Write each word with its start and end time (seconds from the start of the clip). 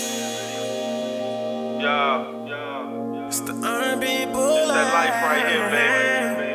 Yeah, 1.80 2.46
yeah. 2.46 3.27
It's 3.27 3.41
the 3.41 3.53
R&B 3.53 4.27
It's 4.27 4.69
that 4.69 4.95
life 4.95 5.19
right 5.27 5.46
here, 5.50 5.71
baby. 5.75 6.50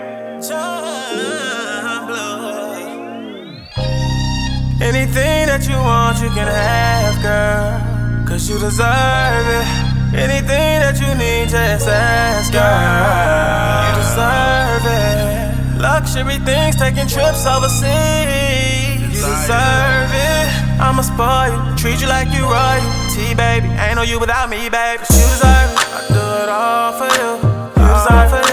Anything 4.82 5.48
that 5.48 5.68
you 5.68 5.76
want, 5.76 6.22
you 6.22 6.30
can 6.30 6.48
have, 6.48 7.22
girl. 7.22 8.26
Cause 8.26 8.50
you 8.50 8.60
deserve 8.60 9.48
it. 9.60 9.68
Anything 10.16 10.80
that 10.84 10.98
you 11.02 11.12
need, 11.16 11.50
just 11.50 11.88
ask, 11.88 12.54
girl. 12.54 13.84
You 13.84 13.92
deserve 14.00 14.86
it. 15.04 15.82
Luxury 15.82 16.40
things, 16.46 16.78
taking 16.78 17.08
trips 17.08 17.46
overseas. 17.46 19.04
You 19.04 19.26
deserve 19.26 20.14
it. 20.14 20.35
I'ma 20.80 21.02
spoil 21.02 21.52
you, 21.54 21.76
treat 21.78 22.02
you 22.02 22.08
like 22.08 22.30
you 22.34 22.44
royalty, 22.44 22.86
T 23.14 23.36
baby. 23.36 23.68
Ain't 23.80 23.96
no 23.96 24.04
you 24.04 24.20
without 24.20 24.50
me, 24.50 24.70
baby. 24.70 25.00
'Cause 25.00 25.16
you 25.16 25.28
deserve 25.34 25.72
it. 25.72 25.80
I 25.96 26.02
do 26.10 26.24
it 26.44 26.50
all 26.50 26.92
for 27.00 27.10
you. 27.20 27.30
You 27.78 27.86
deserve 27.96 28.34
it. 28.34 28.46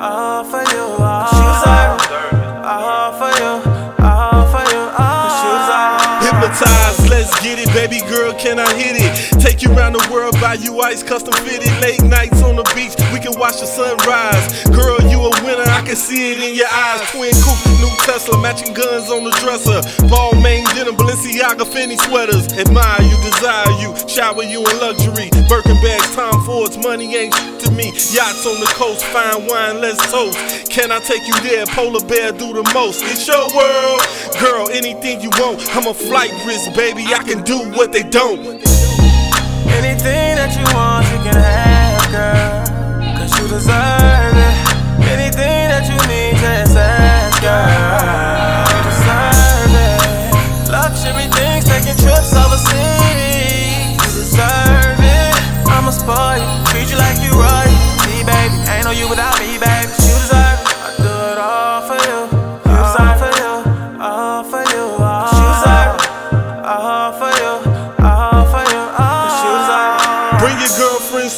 All 0.00 0.44
for 0.44 0.62
you, 0.72 0.82
all 4.04 4.46
for 4.52 4.64
you, 4.72 4.82
all. 4.98 5.24
let's 7.10 7.32
get 7.42 7.58
it, 7.58 7.68
baby 7.72 8.00
girl, 8.08 8.32
can 8.34 8.58
I 8.58 8.68
hit 8.74 8.96
it? 9.00 9.40
Take 9.40 9.62
you 9.62 9.72
around 9.72 9.94
the 9.94 10.08
world, 10.12 10.38
buy 10.40 10.54
you 10.54 10.80
ice, 10.80 11.02
custom 11.02 11.32
fitted. 11.44 11.72
Late 11.80 12.02
nights 12.02 12.42
on 12.42 12.56
the 12.56 12.64
beach, 12.74 12.94
we 13.12 13.18
can 13.20 13.38
watch 13.38 13.60
the 13.60 13.66
sunrise. 13.66 14.64
Girl, 14.70 15.00
you 15.08 15.18
a 15.20 15.30
winner, 15.44 15.64
I 15.64 15.82
can 15.82 15.96
see 15.96 16.32
it 16.32 16.38
in 16.42 16.54
your 16.54 16.68
eyes. 16.68 17.00
Twin 17.12 17.32
coupe, 17.44 17.73
Tesla, 18.02 18.40
matching 18.40 18.74
guns 18.74 19.10
on 19.10 19.24
the 19.24 19.30
dresser. 19.42 19.80
Balmain 20.06 20.64
dinner, 20.74 20.92
Balenciaga, 20.92 21.64
Fendi 21.64 21.98
sweaters. 22.06 22.52
Admire 22.52 23.02
you, 23.02 23.16
desire 23.22 23.70
you, 23.80 23.94
shower 24.08 24.42
you 24.42 24.60
in 24.60 24.76
luxury. 24.80 25.30
Birkin 25.48 25.78
bags, 25.82 26.14
Tom 26.14 26.42
Ford's, 26.44 26.78
money 26.78 27.14
ain't 27.16 27.34
to 27.60 27.70
me. 27.72 27.92
Yachts 28.12 28.46
on 28.46 28.58
the 28.60 28.70
coast, 28.74 29.04
fine 29.06 29.46
wine, 29.46 29.80
let's 29.80 30.00
toast. 30.10 30.38
Can 30.70 30.90
I 30.92 30.98
take 31.00 31.26
you 31.26 31.34
there? 31.40 31.66
Polar 31.66 32.04
bear 32.06 32.32
do 32.32 32.52
the 32.52 32.64
most. 32.74 33.02
It's 33.04 33.26
your 33.26 33.46
world, 33.54 34.00
girl. 34.40 34.68
Anything 34.70 35.20
you 35.20 35.30
want, 35.38 35.60
I'm 35.76 35.86
a 35.86 35.94
flight 35.94 36.32
risk, 36.46 36.74
baby. 36.74 37.04
I 37.14 37.22
can 37.22 37.42
do 37.42 37.58
what 37.76 37.92
they 37.92 38.02
don't. 38.02 38.62
Anything 39.66 40.38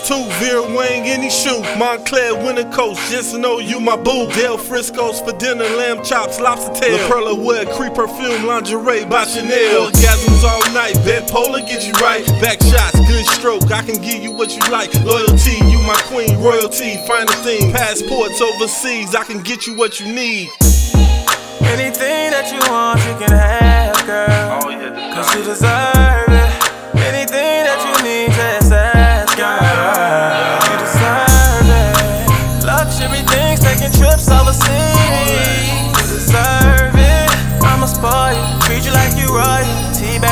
too, 0.07 0.23
Vera 0.39 0.63
Wang, 0.63 1.03
any 1.09 1.29
shoe. 1.29 1.61
Moncler, 1.75 2.39
Winter 2.45 2.69
Coast, 2.71 3.11
just 3.11 3.37
know 3.37 3.59
you 3.59 3.81
my 3.81 3.97
boo. 3.97 4.31
Del 4.33 4.57
Frisco's 4.57 5.21
for 5.21 5.33
dinner, 5.39 5.65
lamb 5.77 6.05
chops, 6.05 6.39
lobster 6.39 6.73
tail. 6.75 6.97
La 6.97 7.09
Perla 7.09 7.35
Wood, 7.35 7.69
creep 7.71 7.95
perfume, 7.95 8.47
lingerie 8.47 9.05
by 9.05 9.25
Chanel. 9.25 9.91
Orgasms 9.91 10.45
all 10.45 10.73
night, 10.73 10.95
bed 11.05 11.29
polar 11.29 11.61
get 11.61 11.87
you 11.87 11.93
right. 11.95 12.25
Back 12.41 12.61
shots, 12.63 13.01
good 13.09 13.27
stroke, 13.27 13.71
I 13.73 13.83
can 13.83 14.01
give 14.01 14.23
you 14.23 14.31
what 14.31 14.55
you 14.55 14.63
like. 14.71 14.95
Loyalty, 15.03 15.59
you 15.67 15.83
my 15.83 16.01
queen, 16.07 16.39
royalty, 16.41 16.97
final 17.07 17.35
thing. 17.43 17.73
Passports 17.73 18.41
overseas, 18.41 19.15
I 19.15 19.25
can 19.25 19.43
get 19.43 19.67
you 19.67 19.75
what 19.75 19.99
you 19.99 20.07
need. 20.07 20.49
Anything 21.67 22.31
that 22.31 22.53
you 22.53 22.61
want, 22.71 23.01
you 23.01 23.27
can 23.27 23.37
have, 23.37 24.07
girl. 24.07 24.61
Oh, 24.63 24.71
yeah, 24.71 25.15
Cause 25.15 25.35
you 25.35 25.43
deserve 25.43 25.96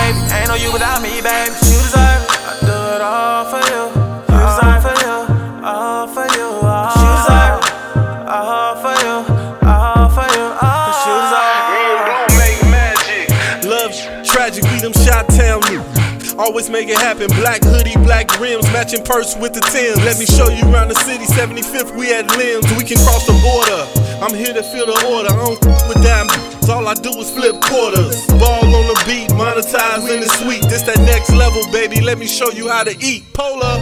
baby. 0.05 0.19
Ain't 0.37 0.49
no 0.49 0.55
you 0.55 0.73
without 0.73 1.01
me, 1.03 1.21
baby. 1.23 1.51
'Cause 1.55 1.71
you 1.73 1.79
deserve 1.83 2.21
it. 2.23 2.31
I 2.45 2.53
do 2.69 2.77
it 2.95 3.01
all 3.01 3.45
for 3.53 3.63
you. 3.71 3.83
You 4.29 4.41
deserve 4.45 4.83
for 4.85 4.97
you, 5.05 5.17
all 5.65 6.07
for 6.09 6.27
you, 6.37 6.47
all. 6.63 6.91
'Cause 6.93 7.03
you 7.03 7.09
deserve 7.17 7.59
it. 7.61 7.73
All 8.29 8.75
for 8.83 8.95
you, 9.05 9.15
all 9.69 10.09
for 10.17 10.27
you, 10.37 10.45
all. 10.61 10.85
'Cause 10.85 11.01
you 11.07 11.15
deserve 11.25 11.57
it. 11.57 11.73
Real 11.75 11.99
don't 12.11 12.33
make 12.43 12.61
magic. 12.79 13.25
Love 13.65 13.93
tragic, 14.25 14.65
we 14.71 14.79
them 14.81 14.93
shot 15.05 15.29
town 15.29 15.61
niggas. 15.63 16.35
Always 16.39 16.69
make 16.69 16.89
it 16.89 16.99
happen. 16.99 17.29
Black 17.41 17.63
hoodie, 17.63 17.97
black 17.99 18.27
rims, 18.41 18.67
matching 18.73 19.03
purse 19.05 19.37
with 19.37 19.53
the 19.55 19.61
Timbs. 19.61 20.01
Let 20.05 20.19
me 20.19 20.27
show 20.27 20.49
you 20.51 20.65
around 20.73 20.89
the 20.89 20.99
city. 21.07 21.27
75th, 21.27 21.93
we 21.95 22.13
at 22.13 22.27
limbs. 22.37 22.67
We 22.77 22.83
can 22.85 22.99
cross 23.05 23.25
the 23.25 23.35
border. 23.35 23.87
I'm 24.21 24.35
here 24.35 24.53
to 24.53 24.63
feel 24.65 24.87
the 24.87 24.99
order. 25.07 25.31
I 25.31 25.37
don't 25.45 25.65
f- 25.65 25.87
with 25.89 26.03
All 26.69 26.89
I 26.89 26.95
do 26.95 27.11
is 27.21 27.31
flip 27.31 27.61
quarters. 27.61 28.27
Ball 28.27 28.65
on 28.65 28.87
the 28.87 29.03
beat, 29.07 29.31
monetize 29.31 30.09
in 30.13 30.21
the 30.21 30.29
suite. 30.41 30.63
This 30.63 30.83
that 30.83 30.99
next 31.01 31.31
level, 31.31 31.63
baby. 31.71 32.01
Let 32.01 32.19
me 32.19 32.27
show 32.27 32.51
you 32.51 32.69
how 32.69 32.85
to 32.85 32.97
eat. 33.05 33.33
Polar. 33.35 33.79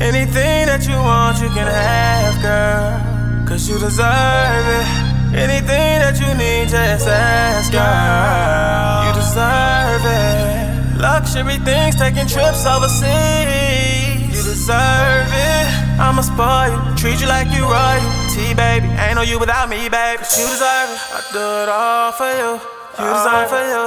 Anything 0.00 0.66
that 0.70 0.86
you 0.86 0.94
want, 0.94 1.40
you 1.42 1.48
can 1.48 1.66
have, 1.66 2.40
girl. 2.40 3.46
Cause 3.48 3.68
you 3.68 3.78
deserve 3.78 4.66
it. 4.78 4.86
Anything 5.34 5.98
that 5.98 6.16
you 6.20 6.30
need, 6.38 6.68
just 6.68 7.08
ask, 7.08 7.72
girl. 7.72 9.04
You 9.04 9.12
deserve 9.18 10.04
it. 10.06 11.00
Luxury 11.02 11.58
things, 11.64 11.96
taking 11.96 12.26
trips 12.26 12.64
overseas. 12.64 14.17
Deserve 14.58 15.30
it. 15.30 15.68
I'ma 16.02 16.18
spoil 16.20 16.66
you, 16.74 16.96
treat 16.98 17.20
you 17.22 17.28
like 17.30 17.46
you 17.54 17.62
royalty, 17.62 18.54
baby. 18.58 18.90
Ain't 18.98 19.14
no 19.14 19.22
you 19.22 19.38
without 19.38 19.68
me, 19.70 19.88
baby. 19.88 20.18
'Cause 20.18 20.34
you 20.36 20.46
deserve 20.50 20.90
it. 20.90 20.98
I 21.14 21.20
do 21.30 21.44
it 21.62 21.68
all 21.70 22.10
for 22.18 22.26
you. 22.40 22.50
You 22.98 23.06
oh. 23.06 23.14
deserve 23.14 23.38
all 23.38 23.54
for 23.54 23.64
you, 23.72 23.84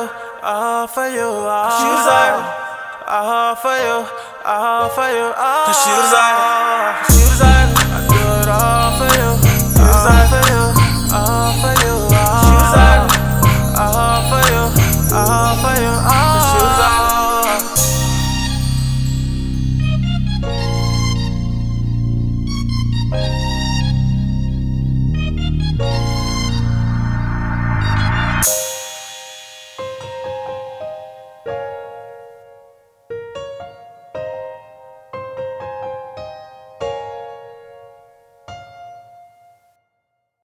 all 0.48 0.88
for 0.88 1.08
you, 1.12 1.28
all. 1.28 1.68
'Cause 1.68 1.84
you 1.84 1.92
deserve 2.00 2.40
it. 2.40 2.48
All 3.12 3.56
for 3.64 3.78
you, 3.86 3.98
all 4.46 4.90
for 4.96 5.10
you, 5.12 5.28
all. 5.36 5.66
'Cause 5.68 5.88
you 5.88 5.96
deserve 6.08 6.40
it. 6.40 6.61